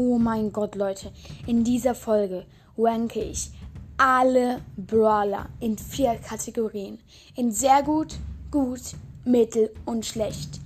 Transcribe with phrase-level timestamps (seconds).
[0.00, 1.10] Oh mein Gott, Leute.
[1.48, 3.50] In dieser Folge ranke ich
[3.96, 7.00] alle Brawler in vier Kategorien.
[7.34, 8.14] In sehr gut,
[8.52, 8.80] gut,
[9.24, 10.60] mittel und schlecht.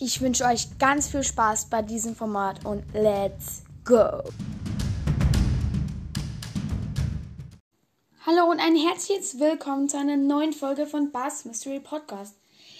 [0.00, 4.22] Ich wünsche euch ganz viel Spaß bei diesem Format und let's go!
[8.24, 12.34] Hallo und ein herzliches Willkommen zu einer neuen Folge von Bass Mystery Podcast.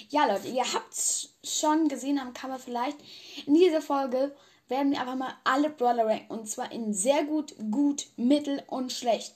[0.08, 2.96] Ja, Leute, ihr habt schon gesehen am Cover vielleicht.
[3.44, 4.34] In dieser Folge
[4.68, 6.32] werden wir einfach mal alle Brawler ranken.
[6.32, 9.34] Und zwar in sehr gut, gut, mittel und schlecht.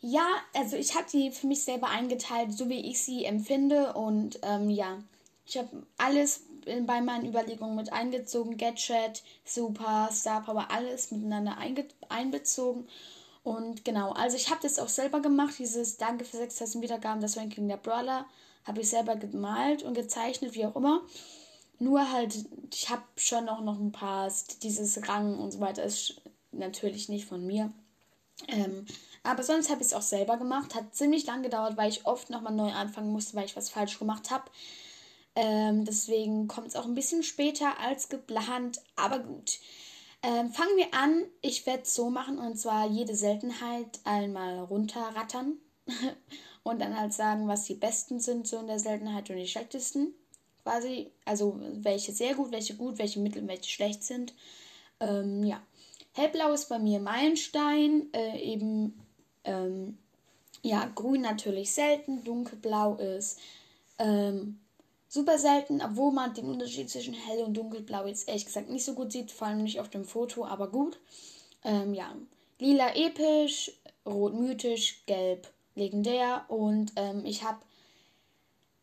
[0.00, 3.94] Ja, also ich habe die für mich selber eingeteilt, so wie ich sie empfinde.
[3.94, 4.98] Und ähm, ja,
[5.46, 6.42] ich habe alles
[6.86, 8.56] bei meinen Überlegungen mit eingezogen.
[8.56, 11.56] Gadget, Super, Star Power, alles miteinander
[12.08, 12.86] einbezogen.
[13.42, 17.36] Und genau, also ich habe das auch selber gemacht, dieses Danke für 6000 Wiedergaben, das
[17.36, 18.26] Ranking der Brawler,
[18.64, 21.00] habe ich selber gemalt und gezeichnet, wie auch immer.
[21.78, 22.34] Nur halt,
[22.72, 24.32] ich habe schon auch noch ein paar,
[24.62, 27.72] dieses Rang und so weiter ist natürlich nicht von mir.
[28.46, 28.86] Ähm,
[29.22, 30.74] aber sonst habe ich es auch selber gemacht.
[30.74, 33.98] Hat ziemlich lang gedauert, weil ich oft nochmal neu anfangen musste, weil ich was falsch
[33.98, 34.44] gemacht habe.
[35.34, 39.58] Ähm, deswegen kommt es auch ein bisschen später als geplant, aber gut.
[40.22, 41.24] Ähm, fangen wir an.
[41.42, 45.58] Ich werde es so machen und zwar jede Seltenheit einmal runterrattern
[46.64, 50.12] und dann halt sagen, was die besten sind so in der Seltenheit und die schlechtesten
[50.68, 54.34] quasi, also welche sehr gut, welche gut, welche mittel, welche schlecht sind.
[55.00, 55.62] Ähm, ja.
[56.12, 59.00] Hellblau ist bei mir Meilenstein, äh, eben
[59.44, 59.96] ähm,
[60.62, 63.38] ja, grün natürlich selten, dunkelblau ist
[63.98, 64.58] ähm,
[65.08, 68.94] super selten, obwohl man den Unterschied zwischen hell und dunkelblau jetzt ehrlich gesagt nicht so
[68.94, 70.98] gut sieht, vor allem nicht auf dem Foto, aber gut.
[71.64, 72.14] Ähm, ja,
[72.58, 73.72] lila episch,
[74.04, 77.60] rot mythisch, gelb legendär und ähm, ich habe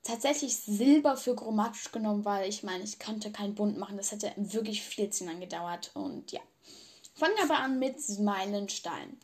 [0.06, 3.98] tatsächlich Silber für chromatisch genommen, weil ich meine, ich konnte kein Bunt machen.
[3.98, 5.92] Das hätte wirklich viel zu lange gedauert.
[5.94, 6.40] Und ja.
[7.16, 9.20] Fangen aber an mit Meilenstein.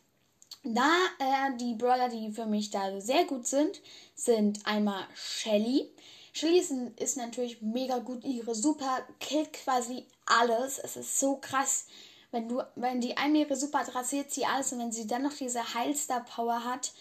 [0.64, 3.80] Da äh, die Brawler, die für mich da sehr gut sind,
[4.14, 5.90] sind einmal Shelly.
[6.32, 8.24] Shelly ist, ist natürlich mega gut.
[8.24, 10.78] Ihre Super killt quasi alles.
[10.78, 11.86] Es ist so krass.
[12.30, 15.34] Wenn du, wenn die einmal ihre Super rasiert sie alles und wenn sie dann noch
[15.34, 16.92] diese Heilstar Power hat,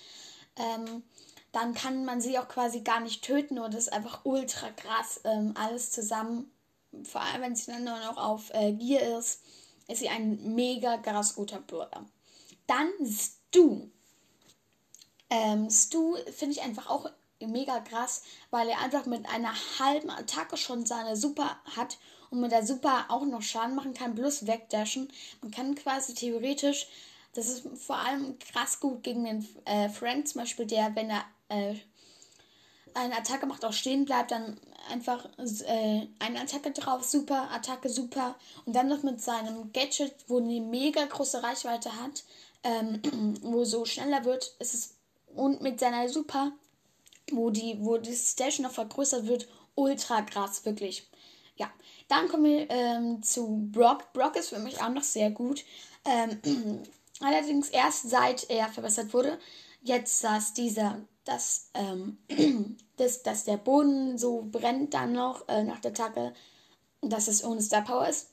[0.57, 1.03] ähm,
[1.51, 5.21] dann kann man sie auch quasi gar nicht töten und das ist einfach ultra krass.
[5.23, 6.51] Ähm, alles zusammen,
[7.03, 9.43] vor allem wenn sie dann nur noch auf äh, Gier ist,
[9.87, 12.05] ist sie ein mega krass guter Bürger.
[12.67, 13.89] Dann Stu.
[15.29, 20.57] Ähm, Stu finde ich einfach auch mega krass, weil er einfach mit einer halben Attacke
[20.57, 21.97] schon seine Super hat
[22.29, 25.11] und mit der Super auch noch Schaden machen kann, plus wegdashen.
[25.41, 26.87] Man kann quasi theoretisch,
[27.33, 31.25] das ist vor allem krass gut gegen den äh, Frank zum Beispiel, der, wenn er
[31.51, 31.75] äh,
[32.93, 38.35] eine Attacke macht, auch stehen bleibt, dann einfach äh, eine Attacke drauf, super, Attacke super.
[38.65, 42.23] Und dann noch mit seinem Gadget, wo eine mega große Reichweite hat,
[42.63, 43.01] ähm,
[43.41, 44.95] wo so schneller wird, ist es
[45.33, 46.51] und mit seiner Super,
[47.31, 51.07] wo die, wo die Station noch vergrößert wird, ultra krass, wirklich.
[51.55, 51.71] Ja,
[52.09, 54.11] dann kommen wir ähm, zu Brock.
[54.13, 55.63] Brock ist für mich auch noch sehr gut.
[56.03, 56.41] Ähm,
[57.21, 59.39] allerdings erst seit er verbessert wurde.
[59.83, 62.17] Jetzt saß dieser dass, ähm,
[62.97, 66.33] dass, dass der Boden so brennt dann noch äh, nach der Attacke,
[67.01, 68.29] dass es ohne Star Power ist.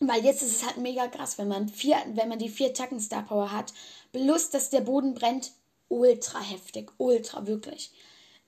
[0.00, 3.00] Weil jetzt ist es halt mega krass, wenn man vier, wenn man die vier Tacken
[3.00, 3.72] Star Power hat,
[4.12, 5.52] plus dass der Boden brennt,
[5.88, 7.90] ultra heftig, ultra wirklich.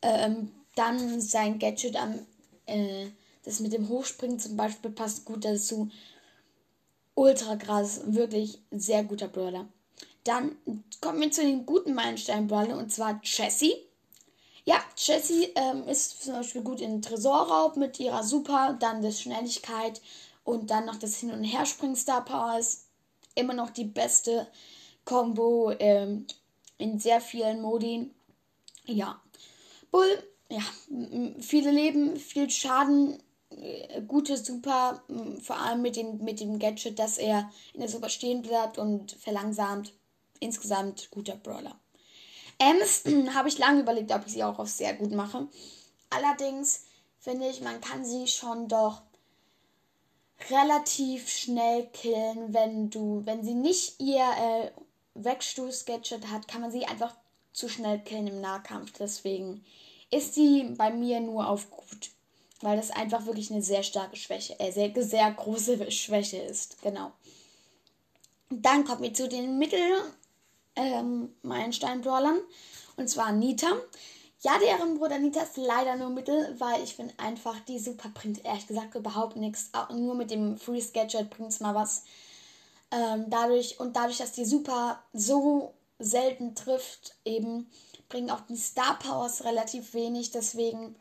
[0.02, 2.20] Ähm, dann sein Gadget am,
[2.66, 3.06] äh,
[3.44, 5.90] das mit dem Hochspringen zum Beispiel passt gut dazu.
[7.14, 9.68] Ultra krass, wirklich sehr guter Brawler.
[10.24, 10.56] Dann
[11.00, 13.74] kommen wir zu den guten Meilenstein-Brawlern und zwar Jessie.
[14.64, 20.00] Ja, Jessie ähm, ist zum Beispiel gut in Tresorraub mit ihrer Super, dann das Schnelligkeit
[20.44, 22.86] und dann noch das Hin- und Herspringen Star Power ist
[23.34, 24.46] immer noch die beste
[25.04, 26.26] Combo ähm,
[26.78, 28.10] in sehr vielen Modi.
[28.84, 29.20] Ja,
[29.90, 30.62] Bull, ja,
[31.40, 33.22] viele Leben, viel Schaden,
[34.06, 35.02] gute Super,
[35.42, 39.12] vor allem mit dem, mit dem Gadget, dass er in der Super stehen bleibt und
[39.12, 39.92] verlangsamt
[40.38, 41.78] insgesamt guter Brawler.
[42.58, 43.04] Ems
[43.34, 45.48] habe ich lange überlegt, ob ich sie auch auf sehr gut mache.
[46.10, 46.84] Allerdings
[47.18, 49.02] finde ich, man kann sie schon doch
[50.48, 54.70] relativ schnell killen, wenn du, wenn sie nicht ihr äh,
[55.14, 57.14] Wegstoß-Gadget hat, kann man sie einfach
[57.52, 58.92] zu schnell killen im Nahkampf.
[58.98, 59.64] Deswegen
[60.10, 62.10] ist sie bei mir nur auf gut,
[62.60, 66.80] weil das einfach wirklich eine sehr starke Schwäche, äh, sehr, sehr große Schwäche ist.
[66.82, 67.12] Genau.
[68.50, 70.02] Dann kommen wir zu den Mittel-
[70.76, 71.34] ähm.
[72.96, 73.68] Und zwar Nita.
[74.42, 78.44] Ja, deren Bruder Nita ist leider nur Mittel, weil ich finde einfach, die Super bringt
[78.44, 79.70] ehrlich gesagt überhaupt nichts.
[79.92, 82.04] Nur mit dem Free Gadget bringt es mal was.
[82.90, 87.70] Ähm, dadurch und dadurch, dass die Super so selten trifft, eben
[88.08, 90.30] bringen auch die Star Powers relativ wenig.
[90.30, 90.96] Deswegen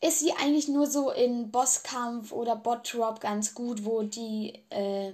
[0.00, 5.12] ist sie eigentlich nur so in Bosskampf oder Bot Drop ganz gut, wo die äh,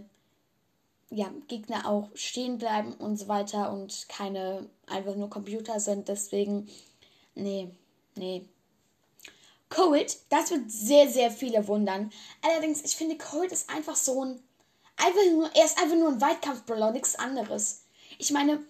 [1.10, 6.08] ja, Gegner auch stehen bleiben und so weiter und keine einfach nur Computer sind.
[6.08, 6.68] Deswegen,
[7.34, 7.68] nee,
[8.16, 8.46] nee.
[9.68, 12.12] Cold, das wird sehr, sehr viele wundern.
[12.42, 14.42] Allerdings, ich finde, Cold ist einfach so ein.
[14.96, 17.84] Einfach nur, er ist einfach nur ein Weitkampf-Brawler, nichts anderes.
[18.18, 18.62] Ich meine,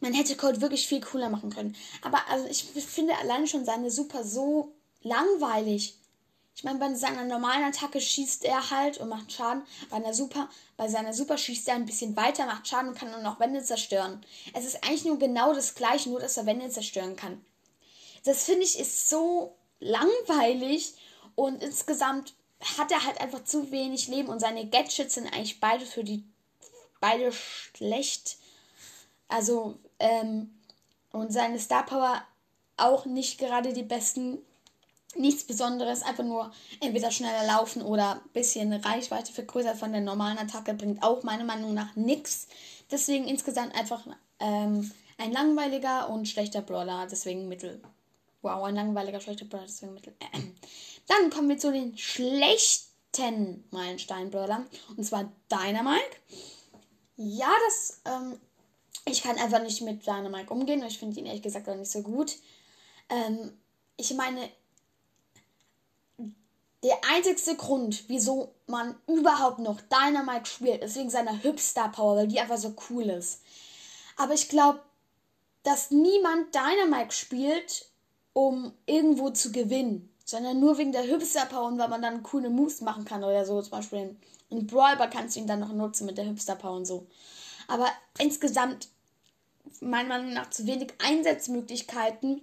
[0.00, 1.76] man hätte Cold wirklich viel cooler machen können.
[2.02, 5.96] Aber also ich finde allein schon seine Super so langweilig.
[6.54, 9.62] Ich meine, bei seiner normalen Attacke schießt er halt und macht Schaden.
[9.88, 13.10] Bei einer Super, bei seiner Super schießt er ein bisschen weiter, macht Schaden und kann
[13.10, 14.24] dann noch Wände zerstören.
[14.52, 17.44] Es ist eigentlich nur genau das gleiche, nur dass er Wände zerstören kann.
[18.24, 20.94] Das finde ich ist so langweilig
[21.34, 22.34] und insgesamt
[22.78, 26.22] hat er halt einfach zu wenig Leben und seine Gadgets sind eigentlich beide für die
[27.00, 28.36] beide schlecht.
[29.28, 30.54] Also ähm,
[31.10, 32.22] und seine Star Power
[32.76, 34.38] auch nicht gerade die besten
[35.16, 40.38] nichts Besonderes, einfach nur entweder schneller laufen oder ein bisschen Reichweite vergrößert von der normalen
[40.38, 42.48] Attacke bringt auch meiner Meinung nach nichts.
[42.90, 44.06] Deswegen insgesamt einfach
[44.40, 47.80] ähm, ein langweiliger und schlechter Brawler, deswegen Mittel.
[48.42, 50.14] Wow, ein langweiliger, schlechter Brawler, deswegen Mittel.
[51.06, 54.66] Dann kommen wir zu den schlechten Meilenstein-Brawlern
[54.96, 56.16] und zwar Dynamike.
[57.16, 58.40] Ja, das, ähm,
[59.04, 60.82] ich kann einfach nicht mit Dynamike umgehen.
[60.84, 62.36] Ich finde ihn ehrlich gesagt auch nicht so gut.
[63.08, 63.52] Ähm,
[63.96, 64.48] ich meine,
[66.82, 72.28] der einzigste Grund, wieso man überhaupt noch Dynamite spielt, ist wegen seiner Hipster Power, weil
[72.28, 73.42] die einfach so cool ist.
[74.16, 74.80] Aber ich glaube,
[75.62, 77.86] dass niemand Dynamite spielt,
[78.32, 82.50] um irgendwo zu gewinnen, sondern nur wegen der Hipster Power und weil man dann coole
[82.50, 83.60] Moves machen kann oder so.
[83.62, 84.16] Zum Beispiel
[84.50, 87.06] in, Brawler kannst du ihn dann noch nutzen mit der Hipster Power und so.
[87.68, 87.86] Aber
[88.18, 88.88] insgesamt,
[89.80, 92.42] meiner Meinung nach, zu wenig Einsatzmöglichkeiten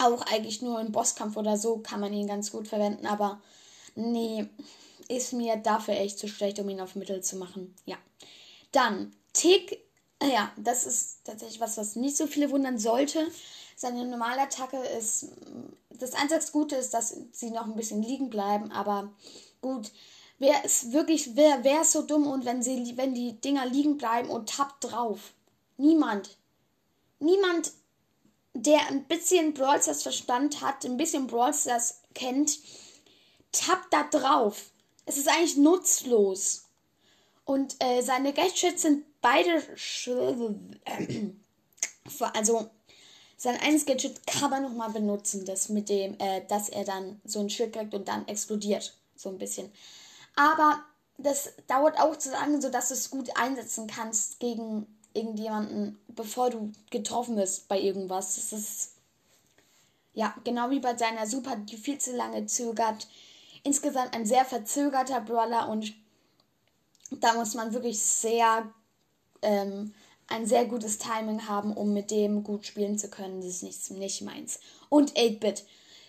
[0.00, 3.40] auch eigentlich nur im Bosskampf oder so kann man ihn ganz gut verwenden, aber
[3.94, 4.46] nee,
[5.08, 7.74] ist mir dafür echt zu schlecht, um ihn auf Mittel zu machen.
[7.84, 7.96] Ja.
[8.72, 9.78] Dann Tick,
[10.22, 13.26] ja, das ist tatsächlich was, was nicht so viele wundern sollte.
[13.76, 15.28] Seine normale Attacke ist,
[15.90, 19.12] das einzig Gute ist, dass sie noch ein bisschen liegen bleiben, aber
[19.60, 19.90] gut.
[20.38, 24.30] Wer ist wirklich, wer wäre so dumm und wenn sie, wenn die Dinger liegen bleiben
[24.30, 25.34] und tappt drauf?
[25.76, 26.38] Niemand.
[27.18, 27.72] Niemand
[28.54, 32.58] der ein bisschen Brawl Stars Verstand hat, ein bisschen Brawl Stars kennt,
[33.52, 34.70] tappt da drauf.
[35.06, 36.66] Es ist eigentlich nutzlos.
[37.44, 39.62] Und äh, seine Gadgets sind beide.
[42.34, 42.70] also,
[43.36, 47.40] sein eines Gadget kann man nochmal benutzen, das mit dem, äh, dass er dann so
[47.40, 48.96] ein Schild kriegt und dann explodiert.
[49.16, 49.72] So ein bisschen.
[50.36, 50.84] Aber
[51.18, 56.72] das dauert auch zu lange, sodass du es gut einsetzen kannst gegen irgendjemanden, bevor du
[56.90, 58.36] getroffen bist bei irgendwas.
[58.36, 58.92] Das ist
[60.14, 63.08] ja genau wie bei seiner Super, die viel zu lange zögert.
[63.62, 65.92] Insgesamt ein sehr verzögerter Brawler und
[67.10, 68.72] da muss man wirklich sehr
[69.42, 69.92] ähm,
[70.28, 73.40] ein sehr gutes Timing haben, um mit dem gut spielen zu können.
[73.40, 74.60] Das ist nicht, nicht meins.
[74.88, 75.64] Und 8-Bit.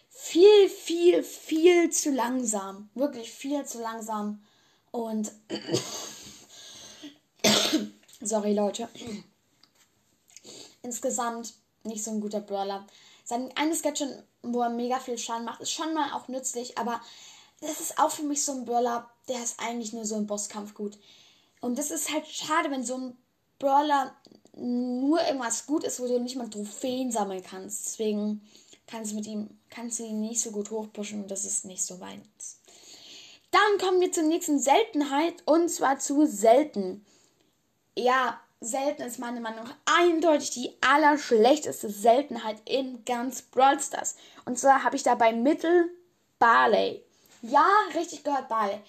[0.09, 2.89] Viel, viel, viel zu langsam.
[2.93, 4.43] Wirklich viel zu langsam.
[4.91, 5.31] Und
[8.21, 8.87] Sorry, Leute.
[10.83, 12.85] Insgesamt nicht so ein guter Brawler.
[13.23, 17.01] Sein eines Gadget, wo er mega viel Schaden macht, ist schon mal auch nützlich, aber
[17.61, 20.73] das ist auch für mich so ein Brawler, der ist eigentlich nur so im Bosskampf
[20.75, 20.99] gut.
[21.61, 23.17] Und das ist halt schade, wenn so ein
[23.57, 24.15] Brawler
[24.55, 27.85] nur irgendwas gut ist, wo du nicht mal Trophäen sammeln kannst.
[27.85, 28.47] Deswegen
[28.85, 31.83] kannst du mit ihm, kannst du ihn nicht so gut hochpushen und das ist nicht
[31.83, 32.59] so meins.
[33.49, 37.05] Dann kommen wir zur nächsten Seltenheit und zwar zu selten
[37.97, 44.15] ja, selten ist meiner Meinung eindeutig die allerschlechteste Seltenheit in ganz Brawl Stars.
[44.45, 45.89] Und zwar habe ich dabei Mittel
[46.39, 47.03] Barley.
[47.41, 48.79] Ja, richtig gehört Barley.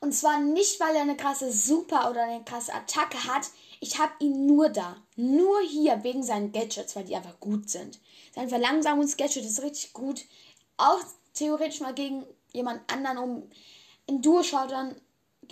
[0.00, 3.46] Und zwar nicht, weil er eine krasse Super oder eine krasse Attacke hat.
[3.80, 4.96] Ich habe ihn nur da.
[5.16, 8.00] Nur hier wegen seinen Gadgets, weil die einfach gut sind.
[8.34, 10.24] Sein Verlangsamungsgadget ist richtig gut.
[10.76, 11.00] Auch
[11.34, 13.50] theoretisch mal gegen jemand anderen, um
[14.06, 14.96] in Duo-Shoutern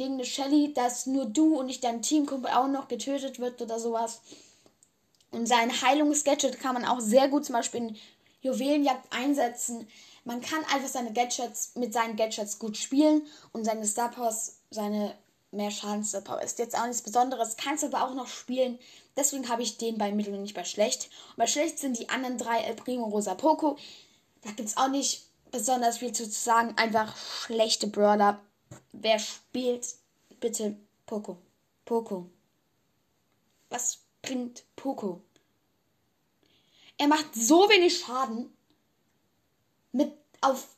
[0.01, 3.79] gegen eine Shelly, dass nur du und nicht dein Teamkumpel auch noch getötet wird oder
[3.79, 4.23] sowas.
[5.31, 7.97] Und sein Heilungsgadget kann man auch sehr gut zum Beispiel in
[8.41, 9.87] Juwelenjagd einsetzen.
[10.25, 15.15] Man kann einfach seine Gadgets mit seinen Gadgets gut spielen und seine Star Powers, seine
[15.51, 18.79] mehr Schaden Star Power ist jetzt auch nichts Besonderes, kannst aber auch noch spielen.
[19.19, 21.11] Deswegen habe ich den bei Mittel und nicht bei schlecht.
[21.33, 23.77] Und bei schlecht sind die anderen drei El Primo, Rosa, Poco.
[24.41, 26.73] Da gibt es auch nicht besonders viel zu sagen.
[26.79, 27.15] Einfach
[27.45, 28.41] schlechte Brawler
[28.93, 29.87] wer spielt
[30.41, 31.39] bitte Poco?
[31.85, 32.31] Poco.
[33.69, 35.23] Was bringt Poco?
[36.99, 38.55] Er macht so wenig Schaden.
[39.93, 40.69] Mit auf.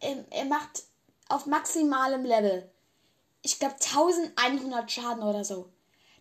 [0.00, 0.84] Er, er macht
[1.28, 2.70] auf maximalem Level.
[3.42, 5.68] Ich glaube 1100 Schaden oder so.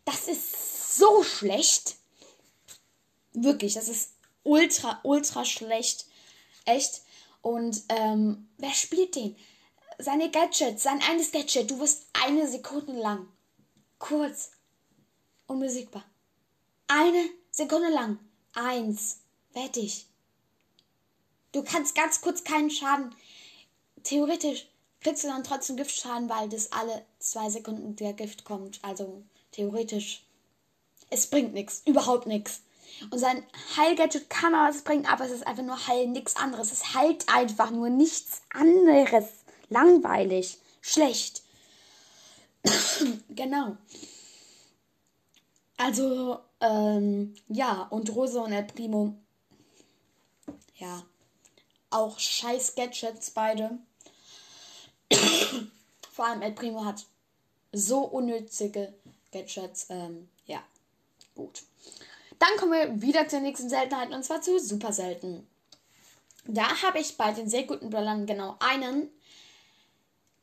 [0.05, 1.95] Das ist so schlecht.
[3.33, 6.07] Wirklich, das ist ultra, ultra schlecht.
[6.65, 7.01] Echt.
[7.41, 9.35] Und ähm, wer spielt den?
[10.01, 11.69] Seine Gadgets, sein eines Gadget.
[11.69, 13.27] Du wirst eine Sekunde lang.
[13.99, 14.51] Kurz.
[15.45, 16.03] Unbesiegbar.
[16.87, 18.17] Eine Sekunde lang.
[18.55, 19.19] Eins.
[19.53, 20.07] Wettig.
[21.51, 23.13] Du kannst ganz kurz keinen Schaden.
[24.03, 24.67] Theoretisch
[25.01, 28.79] kriegst du dann trotzdem Giftschaden, weil das alle zwei Sekunden der Gift kommt.
[28.81, 30.23] Also theoretisch.
[31.11, 31.83] Es bringt nichts.
[31.85, 32.61] Überhaupt nichts.
[33.11, 33.43] Und sein
[33.77, 36.71] Heilgadget kann aber was bringen, aber es ist einfach nur Heil, nichts anderes.
[36.71, 39.25] Es heilt einfach nur nichts anderes.
[39.71, 40.57] Langweilig.
[40.81, 41.43] Schlecht.
[43.29, 43.77] genau.
[45.77, 49.15] Also, ähm, ja, und Rosa und El Primo.
[50.75, 51.03] Ja.
[51.89, 53.79] Auch scheiß Gadgets beide.
[56.11, 57.05] Vor allem El Primo hat
[57.71, 58.93] so unnützige
[59.31, 59.87] Gadgets.
[59.89, 60.61] Ähm, ja,
[61.33, 61.63] gut.
[62.39, 65.47] Dann kommen wir wieder zur nächsten Seltenheit und zwar zu super selten.
[66.45, 69.09] Da habe ich bei den sehr guten Brawlern genau einen.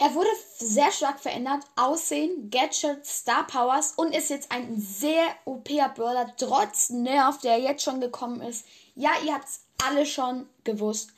[0.00, 1.64] Er wurde sehr stark verändert.
[1.74, 8.00] Aussehen, Gadgets, Star Powers und ist jetzt ein sehr OP-Brawler, trotz Nerv, der jetzt schon
[8.00, 8.64] gekommen ist.
[8.94, 11.10] Ja, ihr habt es alle schon gewusst.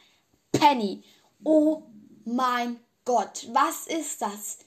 [0.53, 1.03] Penny.
[1.45, 1.83] Oh
[2.25, 4.59] mein Gott, was ist das?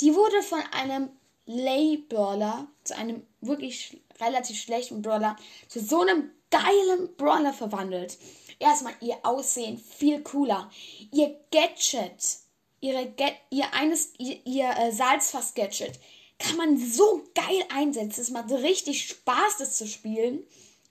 [0.00, 1.10] Die wurde von einem
[1.46, 5.36] Lay-Brawler zu einem wirklich relativ schlechten Brawler
[5.68, 8.18] zu so einem geilen Brawler verwandelt.
[8.58, 10.70] Erstmal ihr Aussehen viel cooler.
[11.12, 12.38] Ihr Gadget,
[12.80, 13.12] ihre
[13.50, 15.98] ihr eines, ihr, ihr äh, Salzfass-Gadget
[16.38, 18.20] kann man so geil einsetzen.
[18.20, 20.44] Es macht richtig Spaß, das zu spielen.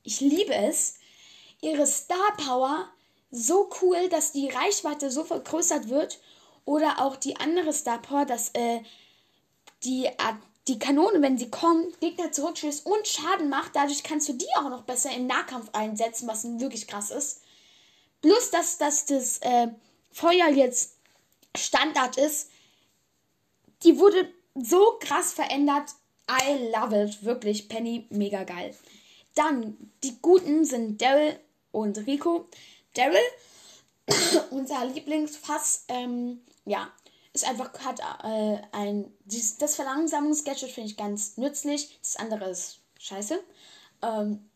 [0.03, 0.95] Ich liebe es.
[1.61, 2.89] Ihre Star Power
[3.31, 6.19] so cool, dass die Reichweite so vergrößert wird.
[6.65, 8.81] Oder auch die andere Star Power, dass äh,
[9.83, 10.09] die
[10.67, 13.75] die Kanone, wenn sie kommt, Gegner zurückschießt und Schaden macht.
[13.75, 17.41] Dadurch kannst du die auch noch besser im Nahkampf einsetzen, was wirklich krass ist.
[18.21, 19.67] Plus, dass, dass das äh,
[20.11, 20.96] Feuer jetzt
[21.55, 22.49] Standard ist.
[23.83, 25.91] Die wurde so krass verändert.
[26.29, 27.23] I love it.
[27.23, 28.75] Wirklich, Penny, mega geil.
[29.35, 31.39] Dann, die Guten sind Daryl
[31.71, 32.49] und Rico.
[32.95, 33.19] Daryl,
[34.49, 36.91] unser Lieblingsfass, ähm, ja,
[37.33, 42.79] ist einfach, hat äh, ein, dies, das Verlangsamungsgadget finde ich ganz nützlich, das andere ist
[42.99, 43.39] scheiße.
[44.01, 44.49] Ähm,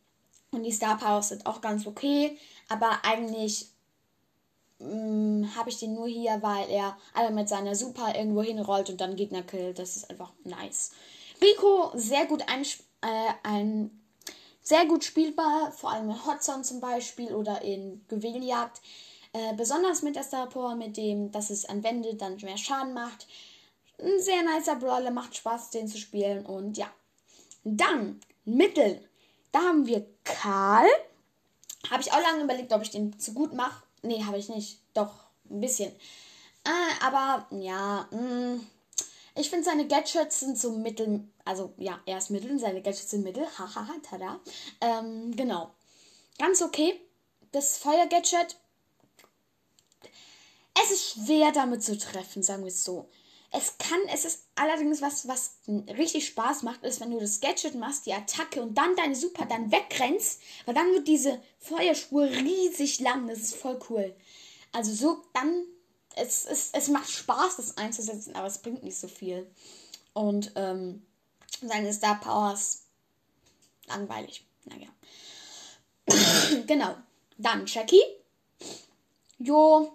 [0.51, 3.67] und die Star Powers sind auch ganz okay, aber eigentlich
[5.55, 9.15] habe ich den nur hier, weil er einmal mit seiner Super irgendwo hinrollt und dann
[9.15, 9.79] Gegner killt.
[9.79, 10.91] Das ist einfach nice.
[11.41, 12.63] Rico, sehr gut ein,
[13.01, 14.01] äh, ein
[14.61, 18.81] sehr gut spielbar, vor allem in Hotzone zum Beispiel oder in Juwelenjagd.
[19.33, 22.93] Äh, besonders mit der Star Power, mit dem, dass es an Wände dann mehr Schaden
[22.93, 23.27] macht.
[23.99, 26.45] Ein sehr nicer Brawler, macht Spaß, den zu spielen.
[26.45, 26.87] Und ja.
[27.63, 29.07] Dann, Mittel.
[29.51, 30.87] Da haben wir Karl.
[31.89, 33.83] Habe ich auch lange überlegt, ob ich den zu gut mache.
[34.01, 34.79] Nee, habe ich nicht.
[34.93, 35.13] Doch,
[35.49, 35.91] ein bisschen.
[36.63, 38.67] Äh, aber ja, mh, mm,
[39.35, 41.27] ich finde seine Gadgets sind so mittel.
[41.45, 43.45] Also ja, er ist mittel, seine Gadgets sind mittel.
[43.57, 44.39] Hahaha, tada.
[44.81, 45.71] Ähm, genau.
[46.37, 46.99] Ganz okay.
[47.51, 48.55] Das Feuer-Gadget
[50.83, 53.09] es ist schwer damit zu treffen, sagen wir es so.
[53.53, 57.75] Es kann, es ist allerdings was, was richtig Spaß macht, ist, wenn du das Gadget
[57.75, 63.01] machst, die Attacke und dann deine Super dann wegrennst, weil dann wird diese Feuerspur riesig
[63.01, 63.27] lang.
[63.27, 64.15] Das ist voll cool.
[64.71, 65.65] Also so, dann,
[66.15, 69.49] es, es, es macht Spaß, das einzusetzen, aber es bringt nicht so viel.
[70.13, 71.05] Und ähm,
[71.61, 72.83] seine Star Powers,
[73.87, 74.45] langweilig.
[74.63, 74.87] Naja.
[76.67, 76.95] genau.
[77.37, 78.01] Dann Jackie.
[79.39, 79.91] Jo,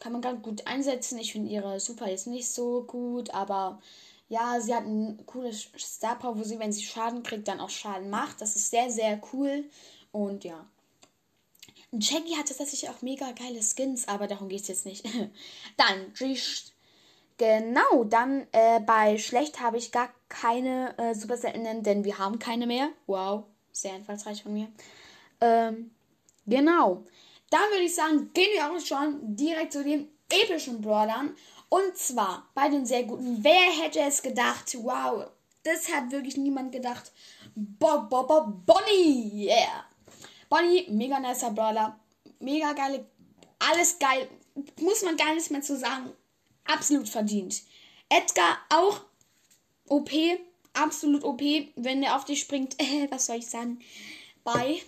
[0.00, 1.18] kann man ganz gut einsetzen.
[1.18, 3.80] Ich finde ihre Super jetzt nicht so gut, aber
[4.28, 7.70] ja, sie hat ein cooles Star Power, wo sie, wenn sie Schaden kriegt, dann auch
[7.70, 8.40] Schaden macht.
[8.40, 9.64] Das ist sehr, sehr cool.
[10.12, 10.66] Und ja.
[11.92, 15.04] Jackie hat tatsächlich auch mega geile Skins, aber darum geht es jetzt nicht.
[15.76, 16.12] dann,
[17.40, 22.38] Genau, dann äh, bei schlecht habe ich gar keine äh, super seltenen, denn wir haben
[22.38, 22.90] keine mehr.
[23.06, 24.68] Wow, sehr einfallsreich von mir.
[25.40, 25.90] Ähm,
[26.46, 27.02] genau.
[27.50, 31.36] Dann würde ich sagen, gehen wir auch schon direkt zu den epischen Brawlern.
[31.68, 33.42] Und zwar bei den sehr guten.
[33.42, 34.74] Wer hätte es gedacht?
[34.74, 35.26] Wow,
[35.62, 37.12] das hat wirklich niemand gedacht.
[37.54, 39.84] Bob, Bob, Bob, Bonnie, yeah.
[40.48, 41.98] Bonnie, mega nicer Brawler.
[42.40, 43.06] Mega geile,
[43.58, 44.28] alles geil.
[44.80, 46.12] Muss man gar nichts mehr zu sagen.
[46.64, 47.62] Absolut verdient.
[48.08, 49.00] Edgar auch
[49.88, 50.10] OP,
[50.72, 51.40] absolut OP,
[51.76, 52.76] wenn er auf dich springt.
[53.10, 53.80] Was soll ich sagen?
[54.42, 54.80] Bei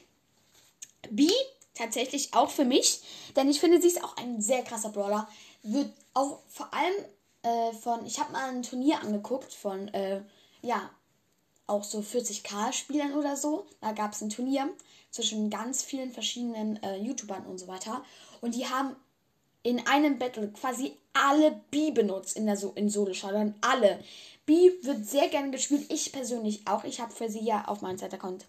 [1.11, 1.31] B
[1.75, 3.02] tatsächlich auch für mich,
[3.37, 5.29] denn ich finde, sie ist auch ein sehr krasser Brawler.
[5.62, 6.95] Wird auch vor allem
[7.43, 10.23] äh, von, ich habe mal ein Turnier angeguckt von, äh,
[10.62, 10.91] ja,
[11.67, 13.67] auch so 40k Spielern oder so.
[13.81, 14.69] Da gab es ein Turnier
[15.11, 18.05] zwischen ganz vielen verschiedenen äh, YouTubern und so weiter.
[18.41, 18.97] Und die haben
[19.62, 23.55] in einem Battle quasi alle B benutzt in der so in Solo Showdown.
[23.61, 24.02] Alle.
[24.45, 25.87] B wird sehr gerne gespielt.
[25.93, 26.85] Ich persönlich auch.
[26.85, 28.45] Ich habe für sie ja auf meinem Zweitaccount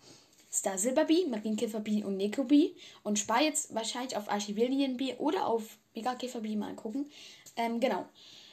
[0.53, 2.71] Star Silber B, Marienkäfer B und Neko B.
[3.01, 5.63] Und spare jetzt wahrscheinlich auf Archivilien B oder auf
[5.95, 7.09] Megakäfer B mal gucken.
[7.55, 8.05] Ähm, genau.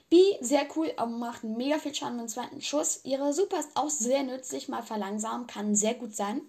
[0.08, 3.00] B, sehr cool, macht mega viel Schaden dem zweiten Schuss.
[3.04, 6.40] Ihre Super ist auch sehr nützlich, mal verlangsamen, kann sehr gut sein.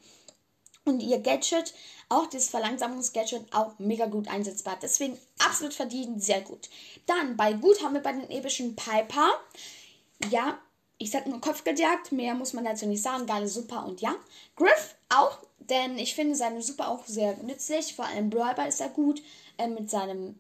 [0.83, 1.75] Und ihr Gadget,
[2.09, 4.79] auch das Verlangsamungsgadget, auch mega gut einsetzbar.
[4.81, 6.69] Deswegen absolut verdient, sehr gut.
[7.05, 9.29] Dann bei gut haben wir bei den epischen Piper.
[10.31, 10.59] Ja,
[11.01, 13.25] ich sag nur Kopfgeldjagd, mehr muss man dazu nicht sagen.
[13.25, 14.13] Geile Super und ja.
[14.55, 17.95] Griff auch, denn ich finde seine Super auch sehr nützlich.
[17.95, 19.19] Vor allem Brawler ist er gut.
[19.57, 20.39] Äh, mit seinem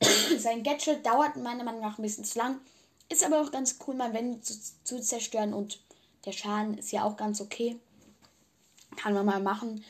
[0.38, 2.60] sein Gadget dauert meiner Meinung nach ein bisschen zu lang.
[3.08, 4.54] Ist aber auch ganz cool, mal wenn zu,
[4.84, 5.80] zu zerstören und
[6.24, 7.76] der Schaden ist ja auch ganz okay.
[8.96, 9.84] Kann man mal machen.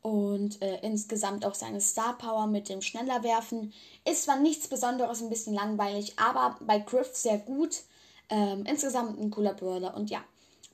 [0.00, 3.72] Und äh, insgesamt auch seine Star Power mit dem schneller werfen.
[4.04, 7.82] Ist zwar nichts Besonderes, ein bisschen langweilig, aber bei Griff sehr gut.
[8.30, 9.94] Ähm, insgesamt ein cooler Brawler.
[9.94, 10.24] Und ja,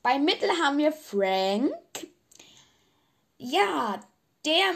[0.03, 1.75] bei Mittel haben wir Frank.
[3.39, 4.01] Ja,
[4.45, 4.75] der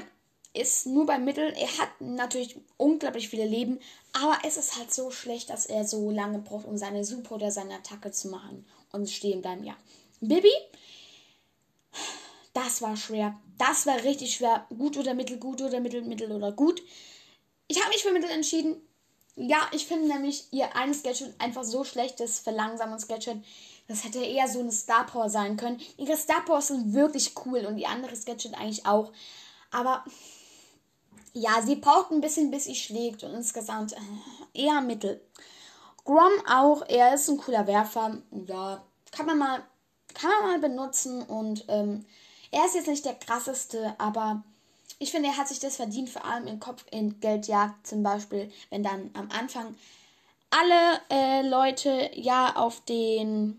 [0.54, 1.52] ist nur beim Mittel.
[1.56, 3.78] Er hat natürlich unglaublich viele Leben,
[4.12, 7.50] aber es ist halt so schlecht, dass er so lange braucht, um seine Super oder
[7.50, 9.64] seine Attacke zu machen und stehen bleiben.
[9.64, 9.76] Ja.
[10.20, 10.52] Bibi,
[12.52, 13.38] das war schwer.
[13.58, 14.66] Das war richtig schwer.
[14.70, 16.82] Gut oder mittel, gut oder mittel, mittel oder gut.
[17.66, 18.76] Ich habe mich für mittel entschieden.
[19.36, 23.42] Ja, ich finde nämlich ihr eines Gadget einfach so schlecht, das Verlangsamungsgadget.
[23.88, 25.80] Das hätte eher so eine Star Power sein können.
[25.98, 29.12] Ihre Star Power sind wirklich cool und die andere Gadget eigentlich auch.
[29.70, 30.04] Aber
[31.32, 33.96] ja, sie braucht ein bisschen, bis sie schlägt und insgesamt äh,
[34.54, 35.20] eher mittel.
[36.04, 38.18] Grom auch, er ist ein cooler Werfer.
[38.46, 39.62] Ja, kann man mal,
[40.14, 42.06] kann man mal benutzen und ähm,
[42.52, 44.44] er ist jetzt nicht der krasseste, aber
[44.98, 48.50] ich finde, er hat sich das verdient, vor allem in Kopf in Geldjagd zum Beispiel,
[48.70, 49.74] wenn dann am Anfang
[50.50, 53.58] alle äh, Leute ja auf den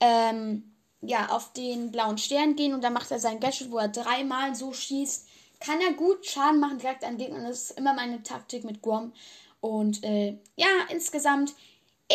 [0.00, 3.88] ähm, ja, auf den blauen Stern gehen und dann macht er sein Gadget, wo er
[3.88, 5.26] dreimal so schießt.
[5.60, 7.44] Kann er gut Schaden machen direkt an Gegnern.
[7.44, 9.12] Das ist immer meine Taktik mit Grom.
[9.60, 11.54] Und äh, ja, insgesamt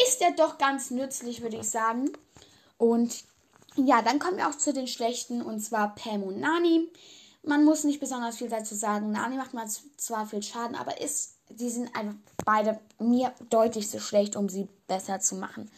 [0.05, 2.11] ist er doch ganz nützlich, würde ich sagen.
[2.77, 3.23] Und
[3.77, 6.89] ja, dann kommen wir auch zu den schlechten und zwar Pam und Nani.
[7.43, 9.11] Man muss nicht besonders viel dazu sagen.
[9.11, 13.99] Nani macht mal zwar viel Schaden, aber ist, die sind einfach beide mir deutlich zu
[13.99, 15.69] schlecht, um sie besser zu machen.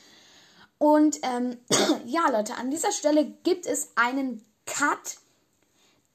[0.77, 1.57] Und ähm,
[2.05, 5.17] ja, Leute, an dieser Stelle gibt es einen Cut,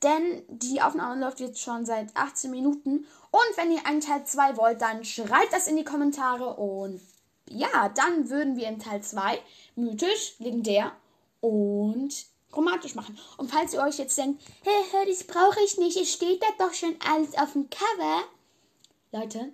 [0.03, 3.07] denn die Aufnahme läuft jetzt schon seit 18 Minuten.
[3.31, 6.55] Und wenn ihr einen Teil 2 wollt, dann schreibt das in die Kommentare.
[6.55, 7.01] Und
[7.49, 9.39] ja, dann würden wir in Teil 2
[9.77, 10.93] mythisch, legendär
[11.45, 13.19] und chromatisch machen.
[13.37, 16.47] Und falls ihr euch jetzt denkt, hey, hey das brauche ich nicht, es steht da
[16.59, 18.23] doch schon alles auf dem Cover.
[19.13, 19.53] Leute,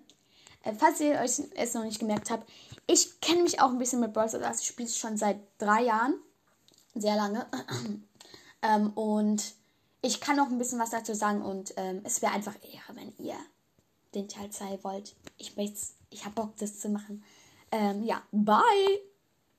[0.62, 2.48] äh, falls ihr euch es noch nicht gemerkt habt,
[2.87, 4.61] ich kenne mich auch ein bisschen mit Brawl Stars.
[4.61, 6.14] Ich spiele es schon seit drei Jahren.
[6.94, 7.46] Sehr lange.
[8.62, 9.55] ähm, und
[10.03, 11.42] ich kann noch ein bisschen was dazu sagen.
[11.42, 13.37] Und ähm, es wäre einfach eher, wenn ihr
[14.14, 15.14] den Teil 2 wollt.
[15.38, 17.24] Ich, ich habe Bock, das zu machen.
[17.72, 19.09] Ähm, ja, bye!